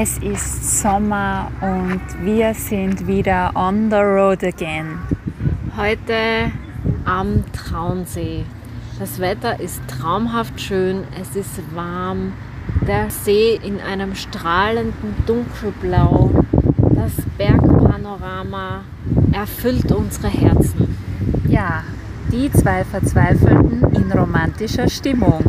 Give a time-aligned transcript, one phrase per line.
[0.00, 5.00] Es ist Sommer und wir sind wieder on the road again.
[5.76, 6.52] Heute
[7.04, 8.44] am Traunsee.
[9.00, 12.32] Das Wetter ist traumhaft schön, es ist warm,
[12.86, 16.30] der See in einem strahlenden Dunkelblau,
[16.94, 18.82] das Bergpanorama
[19.32, 20.96] erfüllt unsere Herzen.
[21.48, 21.82] Ja,
[22.30, 25.42] die zwei Verzweifelten in romantischer Stimmung.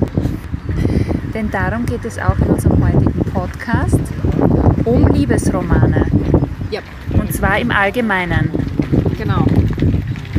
[1.35, 3.99] Denn darum geht es auch in unserem heutigen Podcast
[4.89, 6.05] um Liebesromane.
[6.71, 6.81] Ja,
[7.13, 8.49] Und zwar im Allgemeinen.
[9.17, 9.45] genau.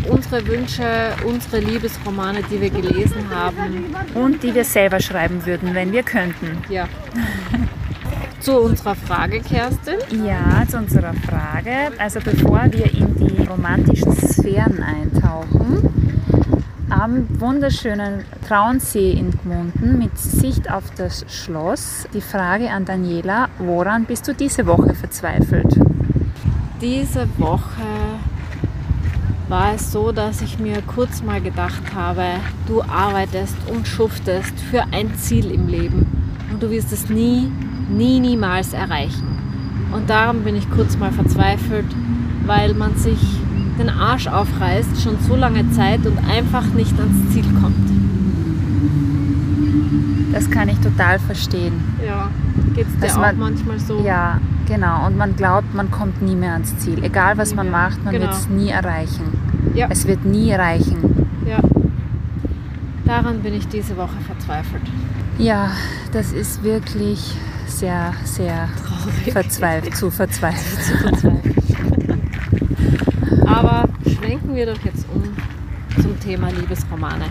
[0.09, 0.85] Unsere Wünsche,
[1.25, 3.95] unsere Liebesromane, die wir gelesen haben.
[4.15, 6.59] Und die wir selber schreiben würden, wenn wir könnten.
[6.69, 6.89] Ja.
[8.41, 9.97] Zu unserer Frage, Kerstin.
[10.25, 11.93] Ja, zu unserer Frage.
[11.99, 16.10] Also bevor wir in die romantischen Sphären eintauchen,
[17.01, 24.05] am wunderschönen Traunsee in Gmunden mit Sicht auf das Schloss, die Frage an Daniela, woran
[24.05, 25.81] bist du diese Woche verzweifelt?
[26.83, 27.87] Diese Woche
[29.49, 32.25] war es so, dass ich mir kurz mal gedacht habe,
[32.67, 36.05] du arbeitest und schuftest für ein Ziel im Leben
[36.53, 37.51] und du wirst es nie,
[37.89, 39.89] nie, niemals erreichen.
[39.95, 41.87] Und darum bin ich kurz mal verzweifelt,
[42.45, 43.40] weil man sich
[43.81, 47.77] den Arsch aufreißt, schon so lange Zeit und einfach nicht ans Ziel kommt.
[50.33, 51.73] Das kann ich total verstehen.
[52.07, 52.31] Ja,
[52.75, 54.01] geht es dir Dass auch man- manchmal so?
[54.05, 55.07] Ja, genau.
[55.07, 57.03] Und man glaubt, man kommt nie mehr ans Ziel.
[57.03, 57.81] Egal was Nie man mehr.
[57.81, 58.27] macht, man Genau.
[58.27, 59.25] wird es nie erreichen.
[59.75, 59.87] Ja.
[59.91, 61.27] Es wird nie reichen.
[61.47, 61.59] ja.
[63.05, 64.83] Daran bin ich diese Woche verzweifelt.
[65.37, 65.71] Ja,
[66.13, 67.35] das ist wirklich
[67.67, 69.33] sehr, sehr Traurig.
[69.33, 71.45] verzweifelt, zu verzweifelt.
[73.51, 75.23] Aber schwenken wir doch jetzt um
[76.01, 77.25] zum Thema Liebesromane.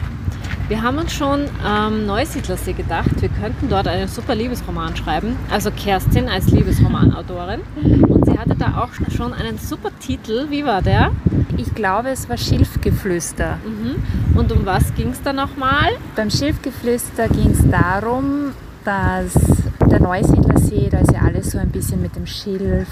[0.67, 5.35] Wir haben uns schon am Neusiedlersee gedacht, wir könnten dort einen super Liebesroman schreiben.
[5.49, 7.61] Also Kerstin als Liebesromanautorin.
[8.07, 10.47] Und sie hatte da auch schon einen super Titel.
[10.49, 11.11] Wie war der?
[11.57, 13.57] Ich glaube, es war Schilfgeflüster.
[13.65, 14.37] Mhm.
[14.37, 15.89] Und um was ging es da nochmal?
[16.15, 18.51] Beim Schilfgeflüster ging es darum,
[18.85, 19.33] dass
[19.89, 22.87] der Neusiedlersee, da ist ja alles so ein bisschen mit dem Schilf.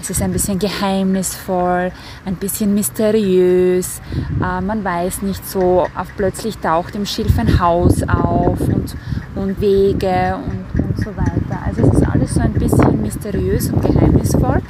[0.00, 1.90] Es ist ein bisschen geheimnisvoll,
[2.24, 4.00] ein bisschen mysteriös.
[4.40, 8.96] Äh, man weiß nicht so, auf plötzlich taucht im Schilf ein Haus auf und,
[9.34, 11.60] und Wege und, und so weiter.
[11.66, 14.62] Also es ist alles so ein bisschen mysteriös und geheimnisvoll.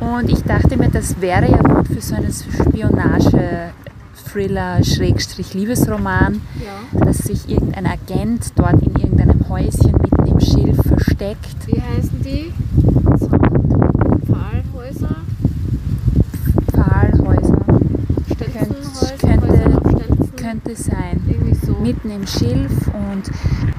[0.00, 3.70] Und ich dachte mir, das wäre ja gut für so einen Spionage.
[4.30, 7.04] Thriller, Schrägstrich Liebesroman, Ja.
[7.04, 11.66] dass sich irgendein Agent dort in irgendeinem Häuschen mitten im Schilf versteckt.
[11.66, 12.52] Wie heißen die?
[20.54, 21.20] Könnte sein.
[21.66, 21.72] So.
[21.80, 23.28] Mitten im Schilf und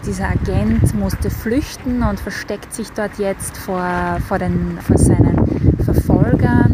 [0.06, 6.74] dieser Agent musste flüchten und versteckt sich dort jetzt vor, vor, den, vor seinen Verfolgern.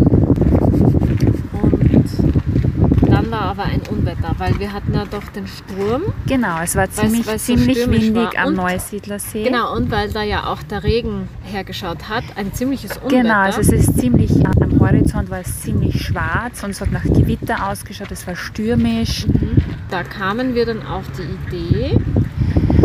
[1.62, 6.02] Und dann war aber ein Unwetter, weil wir hatten ja doch den Sturm.
[6.26, 8.38] Genau, es war ziemlich, weil's so ziemlich stürmisch windig war.
[8.38, 9.44] am Und- Neusiedlersee.
[9.44, 13.22] Genau, und weil da ja auch der Regen hergeschaut hat, ein ziemliches Unwetter.
[13.22, 17.04] Genau, also es ist ziemlich, am Horizont war es ziemlich schwarz und es hat nach
[17.04, 19.28] Gewitter ausgeschaut, es war stürmisch.
[19.28, 19.61] Mhm.
[19.92, 21.98] Da kamen wir dann auf die Idee,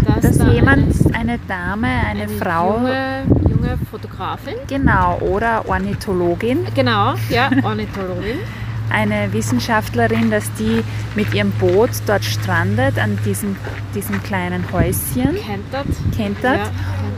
[0.04, 5.68] dass, dass da jemand, eine Dame, eine, eine, eine Frau, junge, junge Fotografin, genau, oder
[5.68, 8.38] Ornithologin, genau, ja, Ornithologin,
[8.90, 10.82] eine Wissenschaftlerin, dass die
[11.14, 13.54] mit ihrem Boot dort strandet an diesem,
[13.94, 15.86] diesem kleinen Häuschen, kentert,
[16.16, 16.58] kentert.
[16.58, 16.70] ja,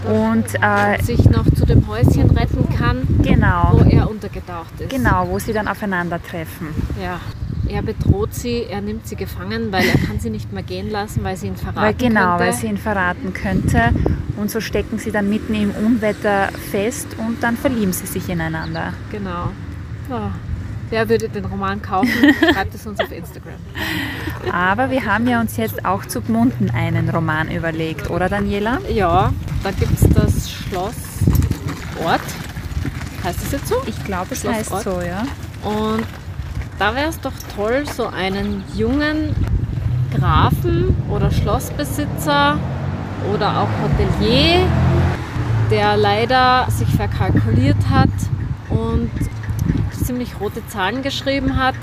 [0.04, 4.90] kentert Und äh, sich noch zu dem Häuschen retten kann, wo genau, er untergetaucht ist.
[4.90, 6.68] genau, wo sie dann aufeinandertreffen.
[7.02, 7.18] Ja.
[7.68, 11.22] Er bedroht sie, er nimmt sie gefangen, weil er kann sie nicht mehr gehen lassen,
[11.22, 12.44] weil sie ihn verraten Weil, genau, könnte.
[12.44, 13.92] weil sie ihn verraten könnte.
[14.36, 18.94] Und so stecken sie dann mitten im Unwetter fest und dann verlieben sie sich ineinander.
[19.10, 19.50] Genau.
[20.08, 20.32] Ja.
[20.90, 22.08] Wer würde den Roman kaufen?
[22.52, 23.54] Schreibt es uns auf Instagram.
[24.50, 28.78] Aber wir haben ja uns jetzt auch zu Gmunden einen Roman überlegt, oder Daniela?
[28.88, 29.32] Ja,
[29.62, 30.94] da gibt es das Schloss
[32.02, 32.20] Ort.
[33.24, 33.82] Heißt es jetzt so?
[33.86, 34.84] Ich glaube, es Schloss heißt Ort?
[34.84, 35.26] so, ja.
[35.64, 36.06] Und
[36.78, 39.34] da wäre es doch toll, so einen jungen
[40.14, 42.58] Grafen oder Schlossbesitzer
[43.34, 44.66] oder auch Hotelier,
[45.70, 48.08] der leider sich verkalkuliert hat
[48.70, 49.10] und
[49.92, 51.74] ziemlich rote Zahlen geschrieben hat,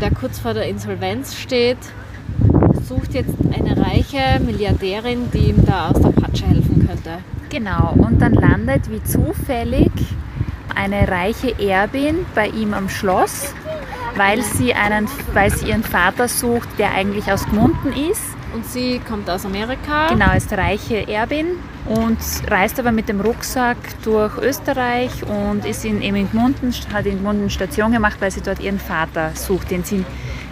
[0.00, 1.78] der kurz vor der Insolvenz steht,
[2.86, 7.18] sucht jetzt eine reiche Milliardärin, die ihm da aus der Patsche helfen könnte.
[7.48, 9.90] Genau, und dann landet wie zufällig
[10.74, 13.54] eine reiche Erbin bei ihm am Schloss
[14.16, 18.22] weil sie, einen, weil sie ihren Vater sucht, der eigentlich aus Gmunden ist.
[18.52, 20.08] Und sie kommt aus Amerika.
[20.08, 21.46] Genau, ist reiche Erbin
[21.86, 22.18] und
[22.48, 27.20] reist aber mit dem Rucksack durch Österreich und ist in, eben in Gmunden, hat in
[27.20, 30.04] Gmunden Station gemacht, weil sie dort ihren Vater sucht, den sie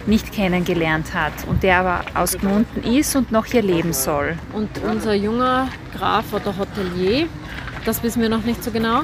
[0.05, 4.37] nicht kennengelernt hat und der aber aus Gmunden ist und noch hier leben soll.
[4.53, 7.27] Und unser junger Graf oder Hotelier,
[7.85, 9.01] das wissen wir noch nicht so genau,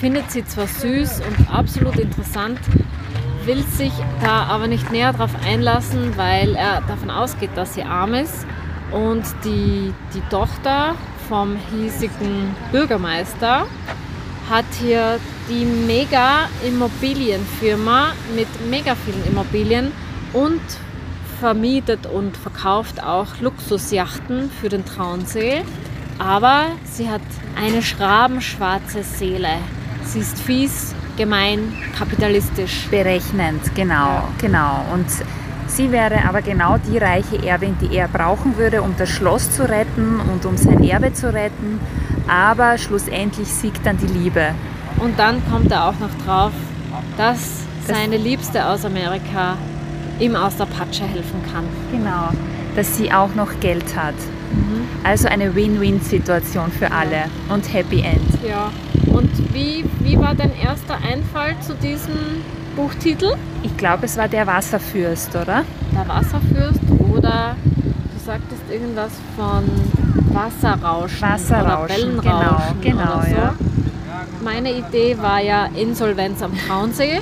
[0.00, 2.58] findet sie zwar süß und absolut interessant,
[3.46, 8.14] will sich da aber nicht näher darauf einlassen, weil er davon ausgeht, dass sie arm
[8.14, 8.46] ist.
[8.92, 10.94] Und die, die Tochter
[11.28, 13.66] vom hiesigen Bürgermeister
[14.50, 19.92] hat hier die mega Immobilienfirma mit mega vielen Immobilien
[20.32, 20.60] und
[21.38, 25.62] vermietet und verkauft auch Luxusjachten für den Traunsee.
[26.18, 27.22] Aber sie hat
[27.56, 29.56] eine schrabenschwarze Seele.
[30.04, 32.88] Sie ist fies, gemein, kapitalistisch.
[32.90, 34.28] Berechnend, genau, Ja.
[34.40, 34.84] genau.
[34.94, 35.04] Und
[35.66, 39.68] sie wäre aber genau die reiche Erbin, die er brauchen würde, um das Schloss zu
[39.68, 41.78] retten und um sein Erbe zu retten.
[42.26, 44.54] Aber schlussendlich siegt dann die Liebe.
[44.98, 46.52] Und dann kommt er auch noch drauf,
[47.18, 49.58] dass seine Liebste aus Amerika
[50.18, 51.64] ihm aus der Patsche helfen kann.
[51.92, 52.28] Genau.
[52.76, 54.14] Dass sie auch noch Geld hat.
[55.04, 58.30] Also eine Win-Win-Situation für alle und Happy End.
[58.48, 58.70] Ja.
[59.10, 62.14] Und wie, wie war dein erster Einfall zu diesem
[62.76, 63.34] Buchtitel?
[63.62, 65.64] Ich glaube, es war der Wasserfürst, oder?
[65.92, 66.80] Der Wasserfürst
[67.12, 69.64] oder du sagtest irgendwas von
[70.34, 73.36] Wasserrauschen, Wasserrauschen, oder Wellenrauschen genau, genau, oder so.
[73.36, 73.54] ja.
[74.42, 77.20] Meine Idee war ja Insolvenz am Traunsee.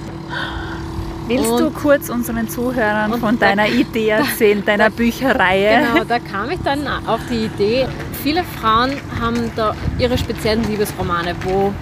[1.26, 5.86] Willst Und- du kurz unseren Zuhörern von da- deiner Idee erzählen, deiner Bücherreihe?
[5.92, 7.86] Genau, da kam ich dann auf die Idee,
[8.22, 11.72] viele Frauen haben da ihre speziellen Liebesromane, wo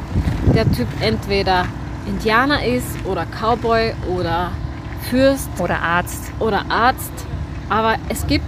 [0.54, 1.64] der Typ entweder
[2.06, 4.50] Indianer ist oder Cowboy oder
[5.10, 6.32] Fürst Oder Arzt.
[6.40, 7.12] oder Arzt.
[7.68, 8.44] Aber es gibt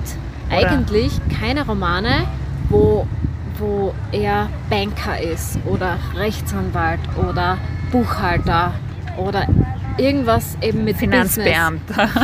[0.49, 2.25] Oder- eigentlich keine Romane,
[2.69, 3.06] wo,
[3.58, 7.58] wo er Banker ist oder Rechtsanwalt oder
[7.90, 8.73] Buchhalter
[9.17, 9.46] oder
[9.99, 10.96] irgendwas eben mit.
[10.96, 12.08] Finanzbeamter.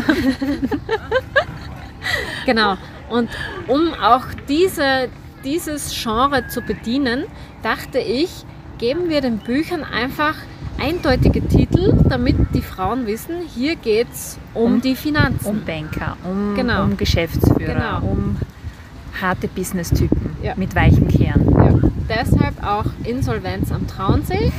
[2.46, 2.76] Genau.
[3.08, 3.30] Und
[3.66, 5.08] um auch diese,
[5.44, 7.24] dieses Genre zu bedienen,
[7.62, 8.44] dachte ich,
[8.78, 10.34] geben wir den Büchern einfach
[10.78, 15.46] eindeutige Titel, damit die Frauen wissen, hier geht es um, Um- die Finanzen.
[15.46, 16.82] Um Banker, um, Genau.
[16.84, 18.10] um Geschäftsführer, Genau.
[18.10, 18.36] um
[19.20, 20.54] harte Business-Typen Ja.
[20.56, 21.44] mit weichen Kern.
[21.56, 24.50] Ja, deshalb auch Insolvenz am Traunsee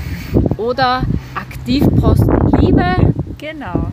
[0.58, 1.02] oder
[1.36, 2.96] Aktivposten Liebe.
[3.38, 3.92] Genau.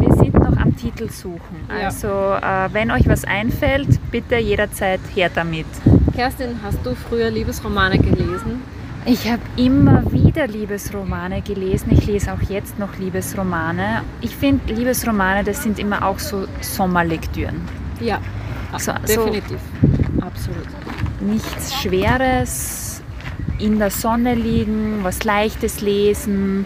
[0.00, 1.56] Wir sind noch am Titel suchen.
[1.68, 1.86] Ja.
[1.86, 5.66] Also, äh, wenn euch was einfällt, bitte jederzeit her damit.
[6.14, 8.62] Kerstin, hast du früher Liebesromane gelesen?
[9.04, 11.90] Ich habe immer wieder Liebesromane gelesen.
[11.92, 14.02] Ich lese auch jetzt noch Liebesromane.
[14.20, 17.60] Ich finde, Liebesromane, das sind immer auch so Sommerlektüren.
[18.00, 18.20] Ja,
[18.78, 19.58] So- so- definitiv.
[20.20, 20.66] Absolut.
[21.20, 23.02] Nichts Schweres,
[23.58, 26.64] in der Sonne liegen, was Leichtes lesen,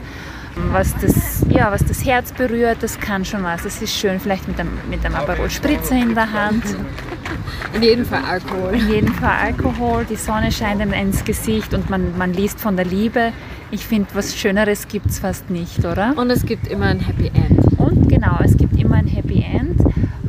[0.72, 3.62] was das, ja, was das Herz berührt, das kann schon was.
[3.62, 6.64] Das ist schön, vielleicht mit einem, mit einem Aperol Spritzer in der Hand.
[7.74, 8.74] In jedem Fall Alkohol.
[8.74, 12.76] In jedem Fall Alkohol, die Sonne scheint einem ins Gesicht und man, man liest von
[12.76, 13.32] der Liebe.
[13.70, 16.14] Ich finde, was Schöneres gibt es fast nicht, oder?
[16.16, 17.78] Und es gibt immer ein Happy End.
[17.78, 19.80] Und genau, es gibt immer ein Happy End.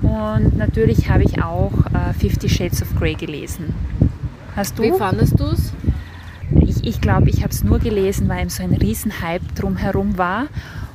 [0.03, 3.73] Und natürlich habe ich auch äh, Fifty Shades of Grey gelesen.
[4.55, 4.83] Hast du?
[4.83, 5.73] Wie fandest du es?
[6.81, 10.47] Ich, ich glaube, ich habe es nur gelesen, weil eben so ein Riesenhype drumherum war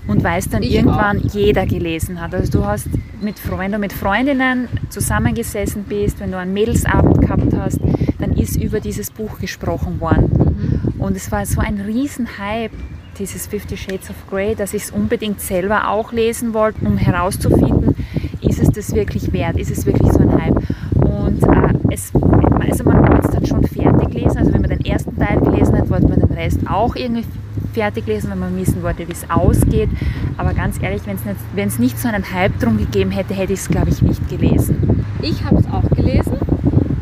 [0.07, 2.35] und weil es dann Ich irgendwann jeder gelesen hat.
[2.35, 2.89] Also du hast,
[3.21, 7.81] mit, wenn du mit Freundinnen zusammengesessen bist, wenn du einen Mädelsabend gehabt hast,
[8.19, 10.95] dann ist über dieses Buch gesprochen worden.
[10.99, 12.75] Und es war so ein Riesenhype,
[13.19, 17.95] dieses Fifty Shades of Grey, dass ich es unbedingt selber auch lesen wollte, um herauszufinden,
[18.43, 20.57] ist es das wirklich wert, ist es wirklich so ein Hype.
[20.95, 22.13] Und äh, es,
[22.61, 25.79] also man hat es dann schon fertig gelesen, also wenn man den ersten Teil gelesen
[25.79, 27.25] hat, wollte man den Rest auch irgendwie
[27.73, 29.91] fertig lesen, wenn man wissen wollte, wie es ausgeht.
[30.37, 33.61] Aber ganz ehrlich, wenn es nicht, nicht so einen Hype drum gegeben hätte, hätte ich
[33.61, 35.05] es, glaube ich, nicht gelesen.
[35.23, 36.39] Ich habe es auch gelesen.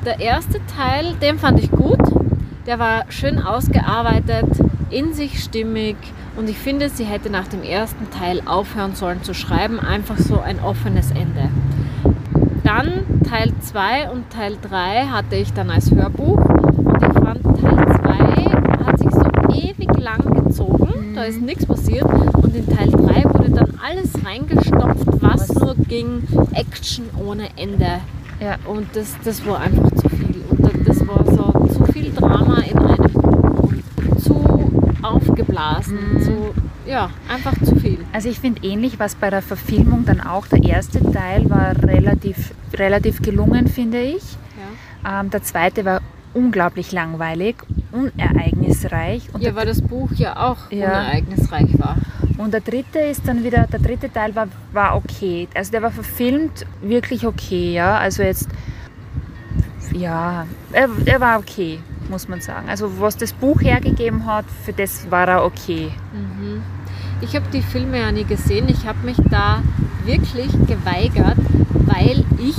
[0.05, 2.01] Der erste Teil, den fand ich gut.
[2.67, 4.47] Der war schön ausgearbeitet,
[4.91, 5.97] in sich stimmig
[6.37, 9.79] und ich finde, sie hätte nach dem ersten Teil aufhören sollen zu schreiben.
[9.79, 11.51] Einfach so ein offenes Ende.
[12.65, 17.99] Dann Teil 2 und Teil 3 hatte ich dann als Hörbuch und ich fand Teil
[18.01, 18.15] 2
[18.87, 23.51] hat sich so ewig lang gezogen, da ist nichts passiert und in Teil 3 wurde
[23.51, 28.01] dann alles reingestopft, was nur ging, Action ohne Ende.
[28.41, 28.57] Ja.
[28.67, 30.43] Und das, das war einfach zu viel.
[30.51, 33.83] Und da- das war so zu viel Drama in einem und
[34.21, 34.45] zu
[35.03, 35.99] aufgeblasen.
[36.15, 36.23] Mhm.
[36.23, 36.55] Zu,
[36.87, 37.99] ja, einfach zu viel.
[38.13, 42.53] Also ich finde ähnlich, was bei der Verfilmung dann auch der erste Teil war relativ,
[42.75, 44.23] relativ gelungen, finde ich.
[45.03, 46.01] Ja, Ähm, der zweite war
[46.35, 47.57] unglaublich langweilig,
[47.95, 49.29] unereignisreich.
[49.33, 50.87] Und, ja weil das Buch ja auch Ja.
[50.89, 51.97] unereignisreich war.
[52.39, 55.49] und der dritte ist dann wieder, der dritte Teil war, war okay.
[55.55, 57.97] Also der war verfilmt wirklich okay, ja.
[57.99, 58.49] Also jetzt,
[59.93, 61.79] ja, er, er war okay,
[62.11, 62.69] muss man sagen.
[62.69, 65.91] Also was das Buch hergegeben hat, für das war er okay.
[66.13, 66.63] Mhm.
[67.21, 68.69] Ich habe die Filme ja nie gesehen.
[68.69, 69.63] Ich habe mich da
[70.05, 71.39] wirklich geweigert,
[71.87, 72.57] weil ich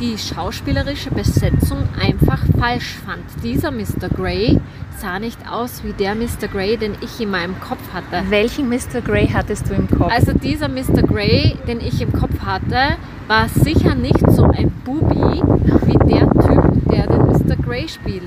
[0.00, 3.24] die schauspielerische Besetzung einfach falsch fand.
[3.42, 4.08] Dieser Mr.
[4.14, 4.60] Grey
[4.96, 6.48] sah nicht aus wie der Mr.
[6.50, 8.30] Grey, den ich in meinem Kopf hatte.
[8.30, 9.00] Welchen Mr.
[9.04, 10.12] Grey hattest du im Kopf?
[10.12, 11.02] Also dieser Mr.
[11.02, 12.96] Grey, den ich im Kopf hatte,
[13.26, 15.42] war sicher nicht so ein Bubi
[15.86, 17.56] wie der Typ, der den Mr.
[17.56, 18.22] Grey spielt.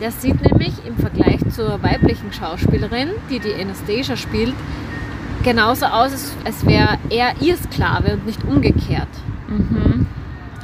[0.00, 4.54] Der sieht nämlich im Vergleich zur weiblichen Schauspielerin, die die Anastasia spielt,
[5.44, 9.08] genauso aus, als- als wäre er ihr Sklave und nicht umgekehrt.
[9.48, 10.06] mhm.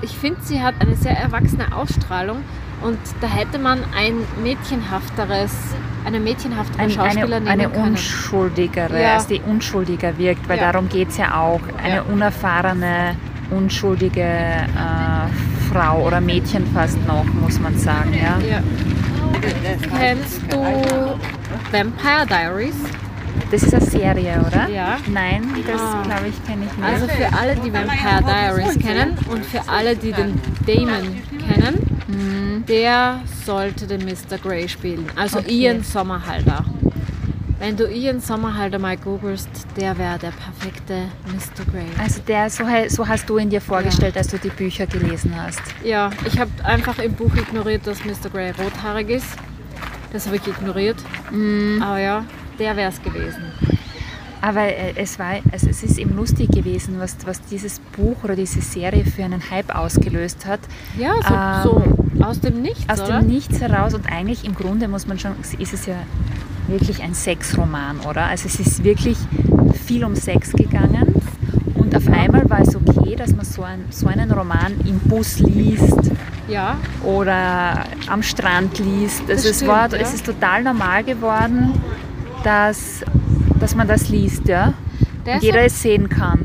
[0.03, 2.39] Ich finde, sie hat eine sehr erwachsene Ausstrahlung
[2.83, 5.53] und da hätte man ein mädchenhafteres,
[6.07, 7.89] eine mädchenhaftere Ein, Schauspieler eine, nehmen eine können.
[7.91, 9.15] unschuldigere, Ja.
[9.15, 10.73] also die unschuldiger wirkt, weil Ja.
[10.73, 11.61] darum geht es ja auch.
[11.85, 12.03] Eine Ja.
[12.11, 13.15] unerfahrene,
[13.51, 18.15] unschuldige äh, Frau oder Mädchen fast noch, muss man sagen.
[18.15, 18.39] Ja.
[19.99, 20.59] Kennst du
[21.71, 22.77] Vampire Diaries?
[23.51, 24.69] Das ist eine Serie, oder?
[24.69, 24.99] Ja.
[25.09, 26.03] Nein, das Ah.
[26.05, 26.85] glaube ich kenne ich nicht.
[26.89, 33.21] Also für alle, die Vampire Diaries kennen und für alle, die den Damon kennen, der
[33.45, 34.39] sollte den Mr.
[34.43, 35.07] Grey spielen.
[35.17, 35.53] Also Okay.
[35.53, 36.65] Ian Sommerhalder.
[37.59, 40.95] Wenn du Ian Sommerhalder mal googelst, der wäre der perfekte
[41.27, 41.71] Mr.
[41.71, 41.85] Grey.
[41.99, 45.61] also der, so, so hast du ihn dir vorgestellt, als du die Bücher gelesen hast.
[45.85, 48.31] Ja, ich habe einfach im Buch ignoriert, dass Mr.
[48.33, 49.27] Grey rothaarig ist.
[50.13, 50.97] Das habe ich ignoriert.
[51.83, 52.25] Aber ja,
[52.61, 53.43] der wäre es gewesen.
[54.43, 58.37] Aber äh, es, war, also es ist eben lustig gewesen, was, was dieses Buch oder
[58.37, 60.61] diese Serie für einen Hype ausgelöst hat.
[60.97, 61.83] Ja, Ähm, so,
[62.15, 63.21] so aus dem Nichts, Aus oder?
[63.21, 65.97] dem Nichts heraus und eigentlich im Grunde muss man schon, ist es ja
[66.69, 68.25] wirklich ein Sexroman, oder?
[68.25, 69.19] Also es ist wirklich
[69.87, 71.15] viel um Sex gegangen
[71.75, 75.39] und auf einmal war es okay, dass man so, ein, so einen Roman im Bus
[75.41, 76.11] liest
[76.49, 79.23] Ja, oder am Strand liest.
[79.29, 79.99] Also es, stimmt, war, ja.
[79.99, 81.73] es ist total normal geworden,
[82.45, 83.05] dass,
[83.59, 84.75] dass man das liest, ja?
[85.27, 86.41] Und jeder es sehen kann.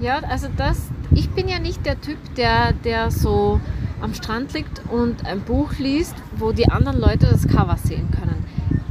[0.00, 0.78] Ja, also das,
[1.12, 3.60] ich bin ja nicht der Typ, der, der so
[4.00, 8.44] am Strand liegt und ein Buch liest, wo die anderen Leute das Cover sehen können.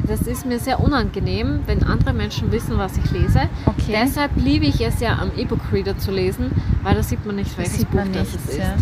[0.08, 3.42] Das ist mir sehr unangenehm, wenn andere Menschen wissen, was ich lese.
[3.66, 3.98] Okay.
[4.04, 6.52] Deshalb liebe ich es ja am E-Book-Reader zu lesen,
[6.84, 8.58] weil da sieht man nicht, welches Buch man das ist.
[8.58, 8.76] ja.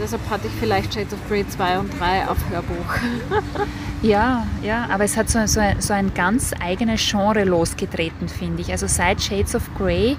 [0.00, 2.94] Deshalb hatte ich vielleicht Shades of Grey 2 und 3 auf Hörbuch.
[4.02, 8.60] Ja, ja, aber es hat so, so, ein, so ein ganz eigenes Genre losgetreten, finde
[8.60, 8.70] ich.
[8.70, 10.18] Also seit Shades of Grey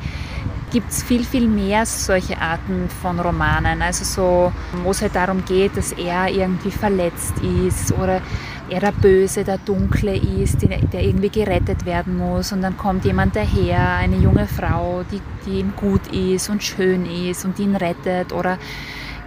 [0.72, 3.84] gibt es viel, viel mehr solche Arten von Romanen.
[3.84, 4.52] Also so,
[4.84, 7.36] wo es halt darum geht, dass er irgendwie verletzt
[7.68, 8.24] ist oder
[8.70, 12.52] er der Böse, der Dunkle ist, der, der irgendwie gerettet werden muss.
[12.52, 17.06] Und dann kommt jemand daher, eine junge Frau, die, die ihm gut ist und schön
[17.06, 18.58] ist und ihn rettet oder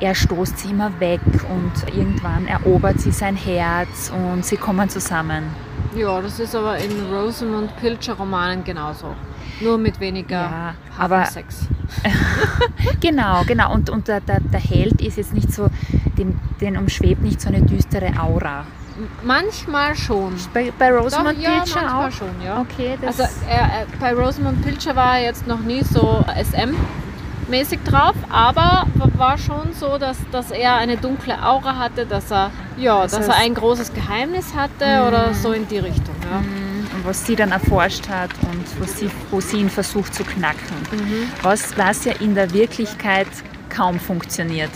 [0.01, 5.45] er stoßt sie immer weg und irgendwann erobert sie sein Herz und sie kommen zusammen.
[5.97, 9.15] Ja, das ist aber in Rosamund Pilcher Romanen genauso.
[9.61, 11.67] Nur mit weniger Ja, aber- Sex.
[13.01, 13.73] Genau, genau.
[13.73, 15.69] Und, und der, der, der Held ist jetzt nicht so,
[16.19, 18.65] den, den umschwebt nicht so eine düstere Aura.
[19.23, 20.35] Manchmal schon.
[20.53, 22.13] Bei, bei Rosamund ja, Pilcher manchmal auch?
[22.13, 22.61] schon, ja.
[22.61, 26.25] Okay, das Also er, er, bei Rosamund Pilcher war er jetzt noch nie so
[27.49, 28.87] SM-mäßig drauf, aber
[29.17, 33.29] war schon so, dass, dass er eine dunkle Aura hatte, dass er, ja, Also dass
[33.29, 36.15] er ein großes Geheimnis hatte oder so in die Richtung.
[36.31, 36.39] Ja.
[36.39, 40.77] und was sie dann erforscht hat und was sie, wo sie ihn versucht zu knacken.
[40.93, 41.31] Mhm.
[41.43, 43.27] Was, was ja in der Wirklichkeit
[43.71, 44.71] kaum funktioniert.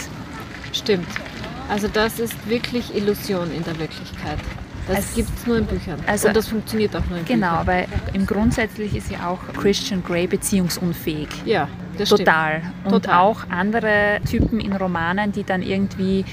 [0.73, 1.07] Stimmt.
[1.69, 4.39] Also das ist wirklich Illusion in der Wirklichkeit.
[4.89, 6.01] Das gibt es nur in Büchern.
[6.07, 7.67] also- Und das funktioniert auch nur in Genau, Büchern.
[7.67, 11.29] weil im Grundsätzlich ist ja auch Christian Grey beziehungsunfähig.
[11.45, 12.27] Ja, das stimmt.
[12.27, 12.63] Total.
[12.85, 13.19] Und Total.
[13.21, 16.25] auch andere Typen in Romanen, die dann irgendwie,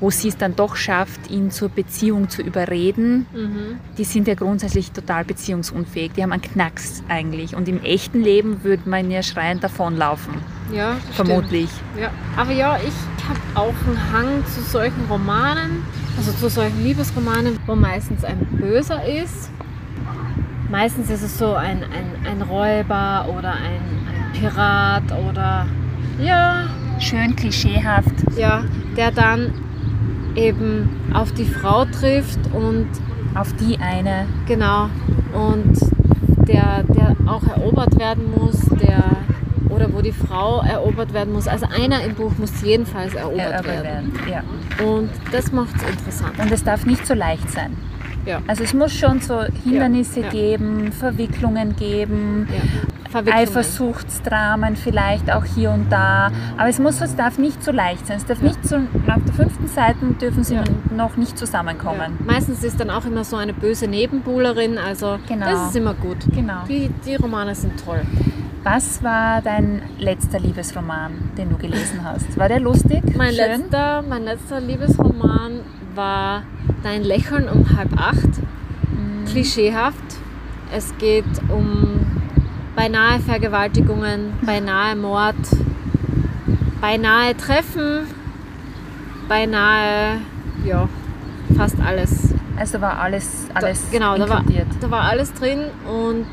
[0.00, 3.78] wo sie es dann doch schafft, ihn zur Beziehung zu überreden, Mhm.
[3.96, 6.12] die sind ja grundsätzlich total beziehungsunfähig.
[6.16, 7.56] Die haben einen Knacks eigentlich.
[7.56, 10.34] Und im echten Leben würde man ja schreiend davonlaufen.
[10.72, 11.70] Ja, das Vermutlich.
[11.70, 12.02] Stimmt.
[12.04, 12.10] Ja.
[12.36, 15.82] Aber ja, ich habe auch einen Hang zu solchen Romanen,
[16.18, 19.50] also zu solchen Liebesromanen, wo meistens ein Böser ist.
[20.70, 23.80] Meistens ist es so ein, ein, ein Räuber oder ein
[24.40, 25.66] Pirat oder
[26.22, 26.64] ja,
[26.98, 28.12] Schön klischeehaft.
[28.36, 28.64] ja,
[28.96, 29.52] der dann
[30.34, 32.86] eben auf die Frau trifft und
[33.34, 34.26] Auf die eine.
[34.46, 34.88] genau
[35.34, 35.74] und
[36.48, 39.02] der, der auch erobert werden muss, der
[39.68, 41.46] oder wo die Frau erobert werden muss.
[41.48, 44.14] Also einer im Buch muss jedenfalls erobert, Erobert werden.
[44.14, 44.42] werden.
[44.78, 44.84] Ja.
[44.86, 46.38] Und das macht es interessant.
[46.38, 47.76] Und es darf nicht so leicht sein.
[48.24, 48.40] Ja.
[48.46, 50.28] Also es muss schon so Hindernisse ja.
[50.30, 52.62] geben, Verwicklungen geben, ja.
[53.24, 56.30] Eifersuchtsdramen vielleicht auch hier und da.
[56.56, 58.16] Aber es muss, es darf nicht so leicht sein.
[58.18, 60.64] Es darf nicht so, nach der fünften Seite dürfen sie Ja.
[60.94, 61.36] noch nicht Ja.
[61.36, 62.18] zusammenkommen.
[62.24, 65.46] Meistens ist dann auch immer so eine böse Nebenbuhlerin, also Genau.
[65.46, 66.18] das ist immer gut.
[66.34, 66.64] Genau.
[66.68, 68.02] Die, die Romane sind toll.
[68.62, 72.36] Was war dein letzter Liebesroman, den du gelesen hast?
[72.36, 73.02] War der lustig?
[73.16, 73.60] Mein Schön?
[73.60, 75.60] letzter, mein letzter Liebesroman
[75.94, 76.42] war
[76.82, 78.28] Dein Lächeln um halb acht.
[79.30, 79.96] Klischeehaft.
[80.74, 82.05] Es geht um
[82.76, 85.34] beinahe Vergewaltigungen, beinahe Mord,
[86.80, 88.06] beinahe Treffen,
[89.28, 90.18] beinahe,
[90.64, 90.88] ja,
[91.56, 92.34] fast alles.
[92.58, 94.66] Also war alles, alles da, genau, da war, inkludiert.
[94.80, 96.26] da war alles drin und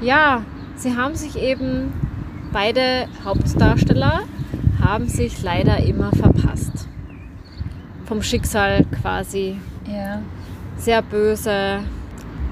[0.00, 0.42] ja,
[0.76, 1.92] sie haben sich eben,
[2.52, 4.20] beide Hauptdarsteller
[4.84, 6.88] haben sich leider immer verpasst.
[8.06, 10.20] Vom Schicksal quasi Ja.
[10.76, 11.78] sehr böse,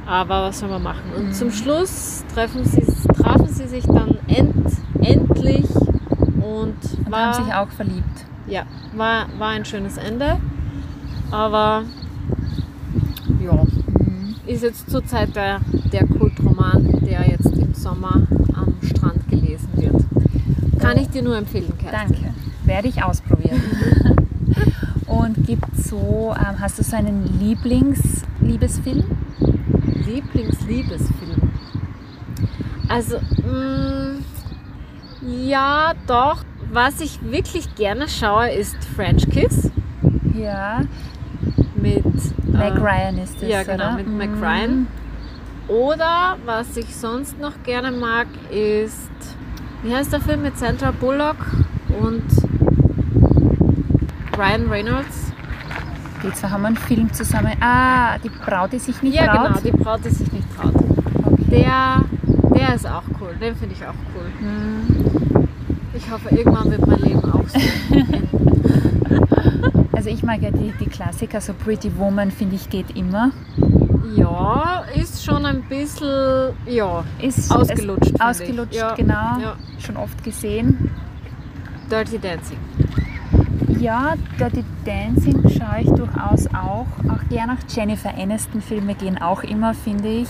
[0.07, 1.03] aber was soll man machen?
[1.17, 1.33] Und Mhm.
[1.33, 2.83] zum Schluss treffen sie,
[3.15, 4.67] trafen sie sich dann end,
[5.01, 8.25] endlich und, Und war, haben sich auch verliebt.
[8.47, 8.63] ja,
[8.97, 10.37] war, war ein schönes Ende.
[11.31, 11.85] Aber
[13.43, 14.35] ja, Mhm.
[14.47, 15.61] ist jetzt zurzeit der,
[15.93, 18.23] der Kultroman, der jetzt im Sommer
[18.55, 19.95] am Strand gelesen wird.
[20.81, 22.17] Kann ich dir nur empfehlen, Kerstin.
[22.23, 22.35] Danke.
[22.65, 23.61] Werde ich ausprobieren.
[25.07, 29.05] Und gibt so, ähm, hast du so einen Lieblings-Liebesfilm?
[30.07, 31.51] Lieblingsliebesfilm.
[32.89, 34.19] Also, mh,
[35.27, 36.45] ja, doch.
[36.73, 39.71] Was ich wirklich gerne schaue, ist French Kiss
[40.35, 40.81] Ja.
[41.77, 42.03] mit
[42.51, 43.97] Meg äh, Ryan ist das, Ja, genau, oder?
[43.97, 44.17] mit Mhm.
[44.17, 44.87] Meg Ryan.
[45.69, 49.11] Oder was ich sonst noch gerne mag, ist,
[49.83, 51.37] wie heißt der Film mit Sandra Bullock
[52.01, 52.23] und
[54.37, 55.32] Ryan Reynolds?
[56.35, 57.53] Zwei haben einen Film zusammen.
[57.61, 59.49] Ah, die Braut, die sich nicht ja, traut.
[59.49, 60.75] genau, die Braut, die sich nicht traut.
[60.75, 61.45] Okay.
[61.51, 62.03] Der,
[62.55, 64.31] der ist auch cool, den finde ich auch cool.
[64.41, 65.49] Mhm.
[65.95, 67.59] Ich hoffe, irgendwann wird mein Leben auch so.
[69.95, 73.31] Also ich mag ja die, die Klassiker, so Pretty Woman finde ich geht immer.
[74.17, 78.75] ja, ist schon ein bisschen, ja, Ist Ausgelutscht, ausgelutscht.
[78.75, 79.39] Ja, genau.
[79.41, 79.55] ja.
[79.79, 80.91] Schon oft gesehen.
[81.89, 82.59] Dirty Dancing.
[83.79, 86.87] Ja, Dirty Dancing schaue ich durchaus auch.
[87.11, 90.29] Auch gerne auch Jennifer Aniston Filme gehen auch immer, finde ich.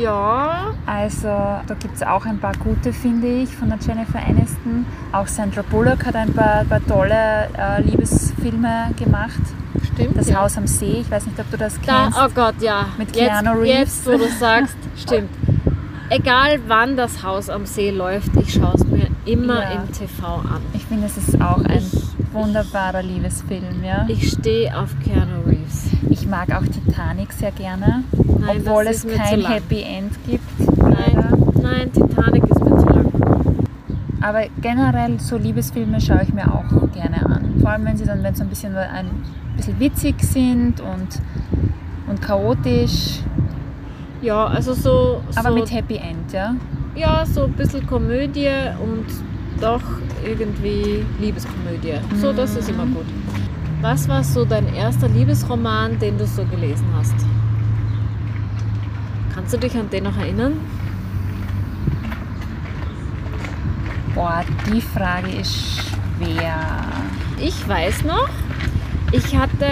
[0.00, 4.84] Ja, Also da gibt es auch ein paar gute, finde ich, von der Jennifer Aniston.
[5.12, 9.40] Auch Sandra Bullock hat ein paar, paar tolle äh, Liebesfilme gemacht.
[9.92, 10.16] stimmt.
[10.16, 10.40] Das ja.
[10.40, 12.18] Haus am See, ich weiß nicht, ob du das Da, kennst.
[12.20, 12.86] oh Gott, ja.
[12.98, 13.68] Mit jetzt, Keanu Reeves.
[13.68, 15.30] Jetzt, wo du sagst, stimmt.
[16.08, 19.70] Egal wann das Haus am See läuft, ich schaue es mir immer Ja.
[19.82, 20.60] im TV an.
[20.74, 23.82] Ich finde, es ist auch ein Ich- wunderbarer Liebesfilm.
[23.84, 24.06] Ja?
[24.08, 25.90] Ich stehe auf Keanu Reeves.
[26.08, 29.44] Ich mag auch Titanic sehr gerne, Nein, obwohl es kein.
[29.44, 30.78] Happy End gibt.
[30.78, 33.12] Nein, nein, Titanic ist mir zu lang.
[34.20, 37.54] Aber generell so Liebesfilme schaue ich mir auch gerne an.
[37.60, 39.06] Vor allem wenn sie dann, wenn so ein bisschen, ein
[39.56, 41.20] bisschen witzig sind und,
[42.08, 43.20] und chaotisch,
[44.22, 46.54] Ja, also so, aber so, mit Happy End, ja.
[46.94, 48.50] ja, so ein bisschen Komödie
[48.82, 49.06] und
[49.60, 49.82] doch
[50.24, 51.94] irgendwie Liebeskomödie.
[52.20, 53.06] So, das ist immer gut.
[53.80, 57.14] Was war so dein erster Liebesroman, den du so gelesen hast?
[59.34, 60.54] Kannst du dich an den noch erinnern?
[64.14, 66.60] Boah, die Frage ist schwer.
[67.38, 68.28] Ich weiß noch,
[69.12, 69.66] ich hatte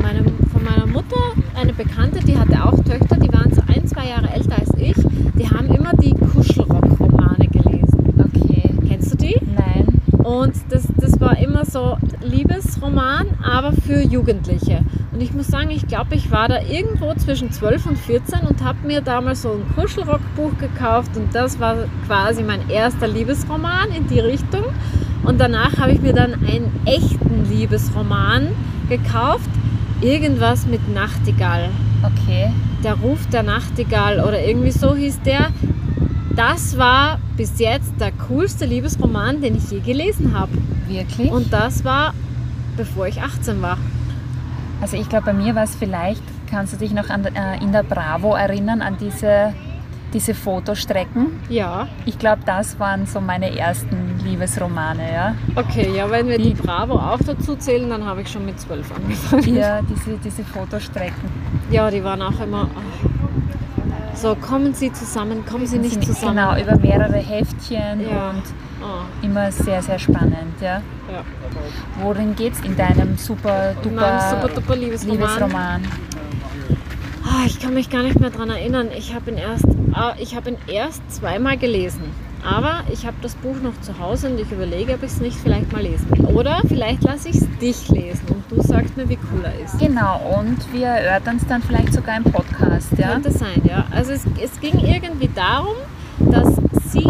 [0.00, 1.16] meinem, von meiner Mutter
[1.56, 4.94] eine Bekannte, die hatte auch Töchter, die waren so ein, zwei Jahre älter als ich.
[5.34, 8.14] Die haben immer die Kuschelrock-Romane gelesen.
[8.18, 8.74] Okay.
[8.88, 9.36] Kennst du die?
[9.56, 9.86] Nein.
[10.30, 14.84] Und das, das war immer so Liebesroman, aber für Jugendliche.
[15.10, 18.62] Und ich muss sagen, ich glaube, ich war da irgendwo zwischen 12 und 14 und
[18.62, 24.06] habe mir damals so ein Kuschelrockbuch gekauft und das war quasi mein erster Liebesroman in
[24.06, 24.66] die Richtung.
[25.24, 28.50] Und danach habe ich mir dann einen echten Liebesroman
[28.88, 29.50] gekauft,
[30.00, 31.70] irgendwas mit Nachtigall.
[32.04, 32.52] Okay.
[32.84, 35.48] Der Ruf der Nachtigall oder irgendwie so hieß der.
[36.36, 40.52] Das war bis jetzt der coolste Liebesroman, den ich je gelesen habe.
[40.86, 41.32] Wirklich?
[41.32, 42.12] Und das war,
[42.76, 43.78] bevor ich 18 war.
[44.82, 47.72] Also ich glaube, bei mir war es vielleicht, kannst du dich noch an, äh, in
[47.72, 49.54] der Bravo erinnern, an diese,
[50.12, 51.28] diese Fotostrecken?
[51.48, 51.88] Ja.
[52.04, 55.34] Ich glaube, das waren so meine ersten Liebesromane, ja.
[55.56, 58.60] Okay, ja, wenn wir Die- die Bravo auch dazu zählen, dann habe ich schon mit
[58.60, 59.56] 12 angefangen.
[59.56, 61.30] Ja, diese, diese Fotostrecken.
[61.70, 63.19] Ja, die waren auch immer oh,
[64.20, 66.36] So, kommen sie zusammen, kommen sie nicht zusammen.
[66.36, 68.30] Genau, über mehrere Heftchen Ja.
[68.30, 68.42] und
[68.82, 70.58] Oh, immer sehr, sehr spannend.
[70.60, 70.80] Ja.
[71.12, 71.22] ja.
[72.02, 75.18] Worin geht es in deinem super duper super duper Liebesroman.
[75.20, 75.82] Liebesroman?
[77.24, 78.88] Ah, ich kann mich gar nicht mehr daran erinnern.
[78.96, 82.04] Ich habe ihn erst, ah, ich habe ihn erst zweimal gelesen.
[82.42, 85.36] Aber ich habe das Buch noch zu Hause und ich überlege, ob ich es nicht
[85.36, 86.24] vielleicht mal lesen will.
[86.34, 89.78] Oder vielleicht lasse ich es dich lesen du sagst mir, wie cool er ist.
[89.78, 92.92] Genau, und wir erörtern es dann vielleicht sogar im Podcast.
[92.98, 93.12] Ja?
[93.12, 93.84] Könnte sein, ja.
[93.90, 95.76] Also es, es ging irgendwie darum,
[96.18, 96.56] dass
[96.90, 97.08] sie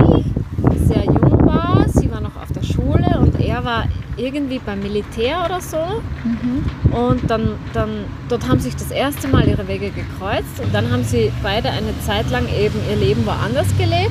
[0.87, 3.85] sehr jung war, sie war noch auf der Schule und er war
[4.16, 5.79] irgendwie beim Militär oder so.
[6.24, 6.94] Mhm.
[6.94, 11.05] Und dann, dann, dort haben sich das erste Mal ihre Wege gekreuzt und dann haben
[11.05, 14.11] sie beide eine Zeit lang eben ihr Leben woanders gelebt.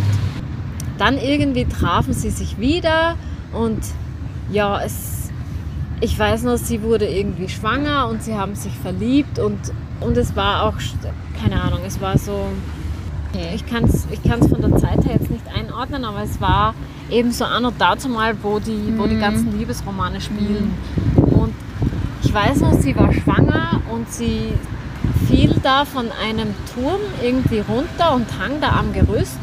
[0.98, 3.16] Dann irgendwie trafen sie sich wieder
[3.54, 3.80] und
[4.52, 5.19] ja, es,
[6.02, 9.60] ich weiß noch, sie wurde irgendwie schwanger und sie haben sich verliebt und,
[10.00, 10.74] und es war auch,
[11.42, 12.46] keine Ahnung, es war so,
[13.54, 16.74] ich kann es ich kann's von der Zeit her jetzt nicht einordnen, aber es war
[17.12, 19.20] eben so an und dazu mal, wo die, wo die Mhm.
[19.22, 20.74] ganzen Liebesromane spielen.
[21.16, 21.54] Und
[22.24, 24.54] ich weiß noch, sie war schwanger und sie
[25.28, 29.40] fiel da von einem Turm irgendwie runter und hang da am Gerüst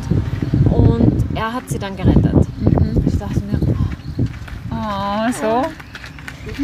[0.71, 2.35] und er hat sie dann gerettet.
[2.61, 3.03] Mhm.
[3.07, 3.59] Ich dachte mir,
[4.71, 5.63] Oh, so.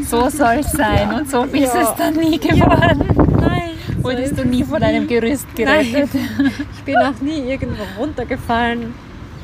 [0.09, 1.13] So soll es sein.
[1.15, 1.83] Und so ist Ja.
[1.83, 3.05] es dann nie geworden.
[3.41, 5.07] nein, so Wurdest du nie von einem.
[5.07, 6.11] Gerüst Nein, gerettet?
[6.77, 8.95] ich bin auch nie irgendwo runtergefallen.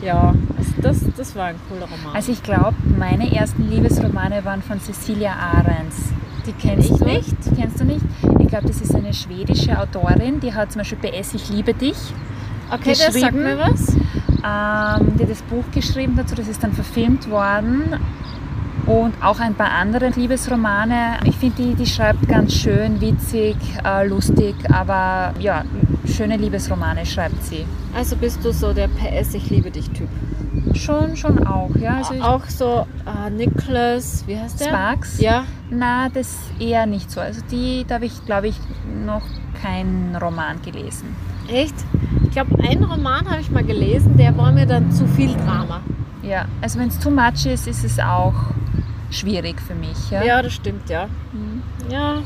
[0.03, 2.15] Ja, also das, das war ein cooler Roman.
[2.15, 5.97] Also ich glaube, meine ersten Liebesromane waren von Cecilia Ahrens.
[6.47, 7.37] die kenne ich Kennst du nicht.
[7.57, 8.01] Kennst du nicht?
[8.41, 11.97] Ich glaube, das ist eine schwedische Autorin, die hat zum Beispiel PS Ich liebe dich,
[12.71, 13.43] Okay, das sagt geschrieben.
[13.43, 13.97] mir was.
[13.97, 17.97] ähm, die das Buch geschrieben dazu, das ist dann verfilmt worden.
[18.89, 21.19] Und auch ein paar andere Liebesromane.
[21.25, 25.63] Ich finde, die, die schreibt ganz schön, witzig, äh, lustig, aber ja,
[26.07, 27.67] schöne Liebesromane schreibt sie.
[27.95, 30.09] Also bist du so der PS Ich liebe dich Typ.
[30.75, 31.99] Schon, schon auch, ja.
[31.99, 34.69] Also auch so äh, Nicholas, wie heißt der?
[34.69, 35.21] Sparks?
[35.21, 37.21] Ja, Na, das eher nicht so.
[37.21, 38.59] Also die, da habe ich, glaube ich,
[39.05, 39.23] noch
[39.63, 41.15] keinen Roman gelesen.
[41.53, 41.75] echt?
[42.25, 45.81] Ich glaube, einen Roman habe ich mal gelesen, der war mir dann zu viel Drama.
[46.23, 48.35] Ja, also wenn es too much ist, ist es auch
[49.11, 50.11] schwierig für mich.
[50.11, 51.07] Ja, Ja, das stimmt, ja.
[51.33, 51.63] Mhm.
[51.91, 52.17] Ja,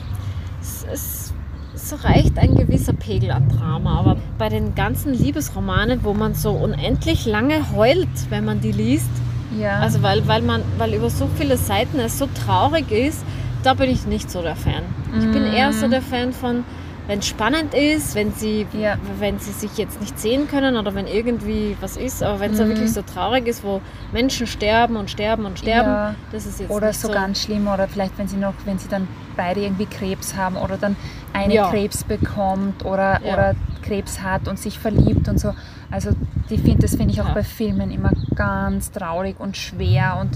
[0.60, 1.34] es, es,
[1.74, 6.50] es reicht ein gewisser Pegel an Drama, aber bei den ganzen Liebesromanen, wo man so
[6.52, 9.10] unendlich lange heult, wenn man die liest,
[9.58, 9.78] ja.
[9.80, 13.24] also weil, weil man, weil über so viele Seiten es so traurig ist,
[13.62, 14.82] da bin ich nicht so der Fan.
[15.18, 15.52] Ich bin Mhm.
[15.52, 16.64] eher so der Fan von,
[17.08, 18.96] wenn es spannend ist, wenn sie, Ja.
[19.18, 22.60] wenn sie sich jetzt nicht sehen können oder wenn irgendwie was ist, aber wenn es
[22.60, 22.68] Mhm.
[22.68, 23.80] wirklich so traurig ist, wo
[24.12, 26.14] Menschen sterben und sterben und sterben, Ja.
[26.30, 28.78] das ist jetzt oder nicht so, so ganz schlimm oder vielleicht wenn sie noch, wenn
[28.78, 30.94] sie dann beide irgendwie Krebs haben oder dann
[31.32, 31.70] eine Ja.
[31.70, 35.54] Krebs bekommt oder, oder Krebs hat und sich verliebt und so.
[35.90, 36.10] Also
[36.50, 40.30] die find, das finde ich auch bei Filmen immer ganz traurig und schwer und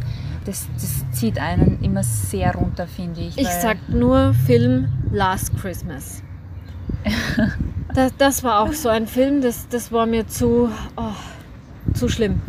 [0.47, 3.39] das, das zieht einen immer sehr runter, finde ich.
[3.39, 6.23] Ich sag nur Film Last Christmas.
[7.95, 11.13] Das, das war auch so ein Film, das, das war mir zu, oh,
[11.95, 12.43] zu schlimm.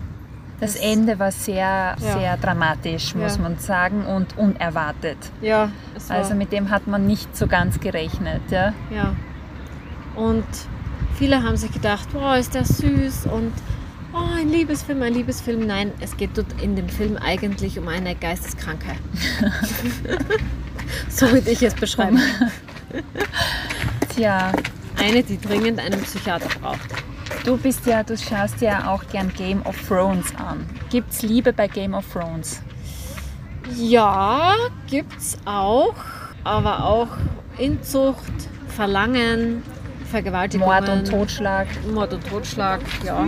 [0.60, 3.44] Das das- Ende war sehr, sehr dramatisch, muss Ja.
[3.44, 5.18] man sagen, und unerwartet.
[5.42, 5.72] Ja,
[6.10, 8.42] Also mit dem hat man nicht so ganz gerechnet.
[8.50, 8.74] Ja?
[8.94, 9.16] ja.
[10.18, 10.44] Und
[11.18, 13.54] viele haben sich gedacht, oh, ist der süß und
[14.14, 15.66] oh, ein Liebesfilm, ein Liebesfilm.
[15.66, 18.96] Nein, es geht dort in dem Film eigentlich um eine Geisteskranke.
[21.10, 22.20] so würde ich es beschreiben.
[24.18, 24.52] Tja,
[25.00, 26.90] Eine, die dringend einen Psychiater braucht.
[27.46, 30.68] du bist ja, du schaust ja auch gern Game of Thrones an.
[30.90, 32.64] Gibt's Liebe bei Game of Thrones?
[33.76, 34.56] Ja,
[34.88, 35.94] gibt's auch,
[36.44, 37.10] aber auch
[37.60, 39.62] Inzucht, Verlangen,
[40.10, 41.68] Vergewaltigungen, Mord und Totschlag.
[41.94, 43.28] Mord und Totschlag, ja.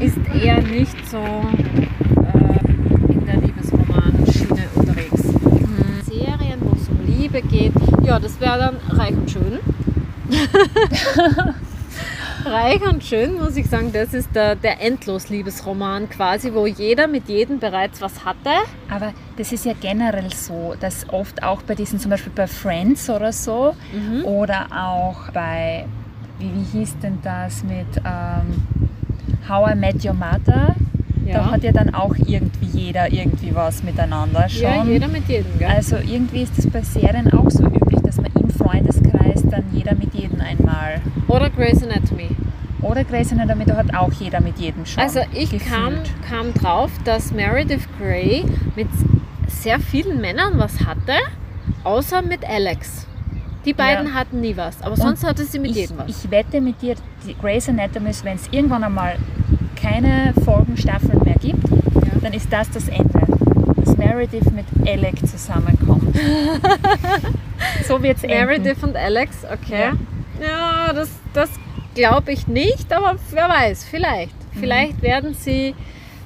[0.00, 5.22] Ist eher nicht so äh, in der Liebesroman-Schiene unterwegs.
[6.04, 7.72] Serien, wo es um Liebe geht,
[8.04, 9.58] ja, das wäre dann Reich und Schön.
[12.44, 17.28] Reich und Schön, muss ich sagen, das ist der, der Endlos-Liebesroman quasi, wo jeder mit
[17.28, 18.50] jedem bereits was hatte.
[18.90, 23.08] Aber das ist ja generell so, dass oft auch bei diesen, zum Beispiel bei Friends
[23.08, 24.24] oder so, Mhm.
[24.24, 25.86] oder auch bei,
[26.38, 28.62] wie, wie hieß denn das mit ähm,
[29.48, 30.74] How I Met Your Mother?
[31.26, 31.50] Da Ja.
[31.50, 34.62] hat ja dann auch irgendwie jeder irgendwie was miteinander schon.
[34.62, 35.68] Ja, jeder mit jedem, gell?
[35.68, 39.94] Also irgendwie ist es bei Serien auch so üblich, dass man im Freundeskreis dann jeder
[39.94, 41.00] mit jedem einmal.
[41.28, 42.28] Oder Grey's Anatomy.
[42.82, 45.02] Oder Grey's Anatomy, da hat auch jeder mit jedem schon.
[45.02, 45.94] Also ich kam,
[46.28, 48.44] kam drauf, dass Meredith Grey
[48.76, 48.88] mit
[49.48, 51.12] sehr vielen Männern was hatte,
[51.84, 53.06] außer mit Alex.
[53.64, 54.14] Die beiden Ja.
[54.14, 56.08] hatten nie was, aber Und sonst hatte sie mit ich, jedem was.
[56.24, 56.96] ich wette mit dir,
[57.26, 59.16] die Grey's Anatomy, wenn es irgendwann einmal
[59.80, 62.20] keine Folgen, Staffeln mehr gibt, Ja.
[62.20, 63.08] dann ist das das Ende.
[63.84, 66.16] Dass Meredith mit Alec zusammenkommt.
[67.86, 68.36] so wird es enden.
[68.36, 69.92] Meredith und Alex, okay.
[70.40, 71.50] Ja, das, das
[71.94, 74.34] glaube ich nicht, aber wer weiß, vielleicht.
[74.54, 74.60] Mhm.
[74.60, 75.74] Vielleicht werden sie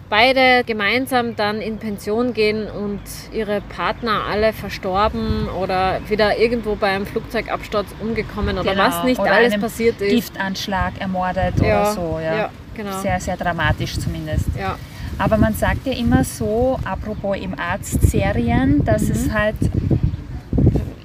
[0.08, 3.00] beide gemeinsam dann in Pension gehen und
[3.32, 9.20] ihre Partner alle verstorben oder wieder irgendwo bei einem Flugzeugabsturz umgekommen oder Genau, was nicht
[9.20, 10.10] oder alles passiert ist.
[10.10, 12.18] Giftanschlag ermordet ja, oder so.
[12.22, 12.36] Ja.
[12.36, 12.98] ja, genau.
[13.00, 14.46] Sehr, sehr dramatisch zumindest.
[14.58, 14.76] ja.
[15.18, 19.10] Aber man sagt ja immer so, apropos im Arztserien, dass Mhm.
[19.10, 19.56] es halt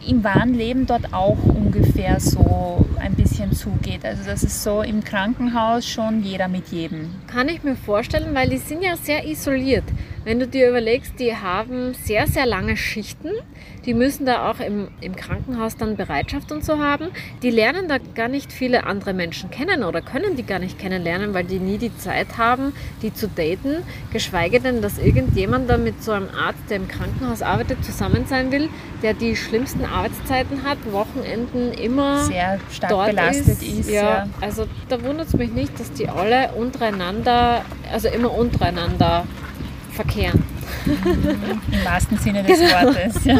[0.07, 4.03] im wahren Leben dort auch ungefähr so ein bisschen zugeht.
[4.05, 7.09] Also das ist so im Krankenhaus schon jeder mit jedem.
[7.27, 9.85] Kann ich mir vorstellen, weil die sind ja sehr isoliert.
[10.25, 13.29] Wenn du dir überlegst, die haben sehr, sehr lange Schichten.
[13.85, 17.09] Die müssen da auch im, im Krankenhaus dann Bereitschaft und so haben.
[17.41, 21.33] Die lernen da gar nicht viele andere Menschen kennen oder können die gar nicht kennenlernen,
[21.33, 23.83] weil die nie die Zeit haben, die zu daten.
[24.13, 28.53] Geschweige denn, dass irgendjemand da mit so einem Arzt, der im Krankenhaus arbeitet, zusammen sein
[28.53, 28.69] will,
[29.01, 33.89] der die schlimmsten Arbeitszeiten hat, Wochenenden immer Sehr stark dort belastet ist.
[33.89, 34.27] ja, ja.
[34.39, 39.25] also da wundert es mich nicht, dass die alle untereinander, also immer untereinander
[39.93, 40.43] verkehren.
[40.85, 42.71] Im wahrsten Sinne des Genau.
[42.71, 43.23] Wortes.
[43.25, 43.37] Ja.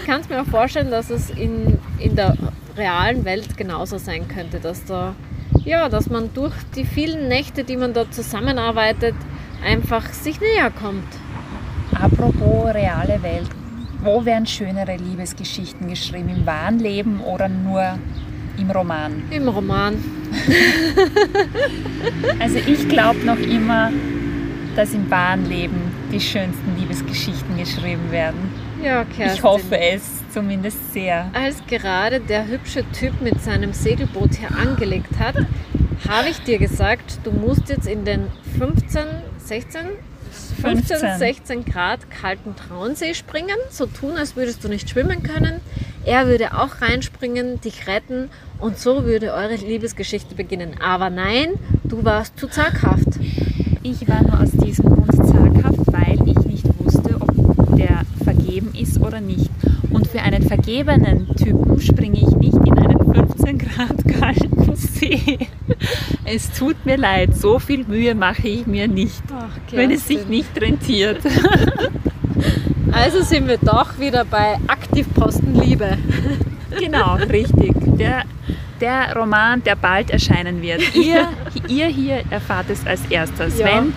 [0.00, 2.36] Ich kann es mir auch vorstellen, dass es in, in der
[2.76, 5.14] realen Welt genauso sein könnte, dass da,
[5.64, 9.14] ja, dass man durch die vielen Nächte, die man da zusammenarbeitet,
[9.64, 11.04] einfach sich näher kommt.
[11.92, 13.48] Apropos reale Welt.
[14.02, 16.28] Wo werden schönere Liebesgeschichten geschrieben?
[16.28, 17.98] Im wahren Leben oder nur
[18.56, 19.24] im Roman?
[19.30, 19.96] Im Roman.
[22.38, 23.90] Also ich glaube noch immer,
[24.78, 28.38] dass im wahren Leben die schönsten Liebesgeschichten geschrieben werden.
[28.80, 29.34] Ja, Kerstin.
[29.34, 31.28] Ich hoffe es zumindest sehr.
[31.32, 35.34] Als gerade der hübsche Typ mit seinem Segelboot hier angelegt hat,
[36.08, 39.02] habe ich dir gesagt, du musst jetzt in den 15,
[39.38, 39.80] 16,
[40.62, 41.18] 15, 15.
[41.18, 45.60] 16 Grad kalten Traunsee springen, so tun, als würdest du nicht schwimmen können.
[46.04, 50.80] Er würde auch reinspringen, dich retten und so würde eure Liebesgeschichte beginnen.
[50.80, 53.08] Aber nein, du warst zu zaghaft.
[53.82, 59.00] Ich war nur aus diesem Grund zaghaft, weil ich nicht wusste, ob der vergeben ist
[59.00, 59.50] oder nicht.
[59.90, 65.38] Und für einen vergebenen Typen springe ich nicht in einen 15 Grad kalten See.
[66.24, 70.26] Es tut mir leid, so viel Mühe mache ich mir nicht, Ach, wenn es sich
[70.26, 71.20] nicht rentiert.
[72.90, 75.98] Also sind wir doch wieder bei Aktivposten Liebe.
[76.78, 77.72] Genau, richtig.
[77.98, 78.22] Der,
[78.80, 80.82] der Roman, der bald erscheinen wird.
[80.94, 81.28] Ihr,
[81.68, 83.92] ihr hier erfahrt es als erstes, Ja, wenn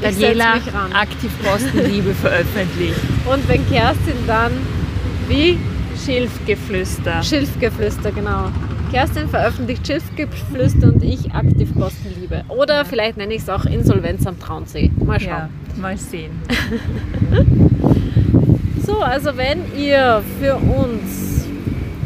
[0.00, 0.54] Daniela.
[0.92, 3.00] Aktivpostenliebe veröffentlicht.
[3.26, 4.52] Und wenn Kerstin dann
[5.28, 5.58] wie
[6.04, 7.22] Schilfgeflüster.
[7.22, 8.50] Schilfgeflüster, genau.
[8.92, 12.44] Kerstin veröffentlicht Schilfgeflüster und ich Aktivpostenliebe.
[12.48, 14.92] Oder vielleicht nenne ich es auch Insolvenz am Traunsee.
[15.04, 15.28] Mal schauen.
[15.28, 15.48] Ja,
[15.80, 16.30] mal sehen.
[18.86, 21.44] So, also wenn ihr für uns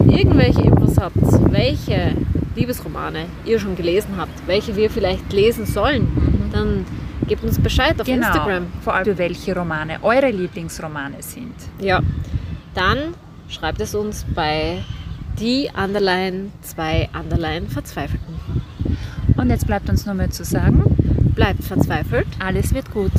[0.09, 2.15] irgendwelche Infos habt, welche
[2.57, 6.09] Liebesromane ihr schon gelesen habt, welche wir vielleicht lesen sollen,
[6.53, 6.85] dann
[7.29, 8.27] gebt uns Bescheid auf Genau.
[8.27, 8.67] Instagram.
[8.83, 11.55] Vor allem, für welche Romane eure Lieblingsromane sind.
[11.81, 12.01] Ja.
[12.75, 12.99] Dann
[13.49, 14.83] schreibt es uns bei
[15.39, 18.35] die Underline zwei Underline Verzweifelten.
[19.37, 20.83] Und jetzt bleibt uns nur mehr zu sagen,
[21.35, 22.27] Bleibt verzweifelt.
[22.41, 23.13] alles wird gut.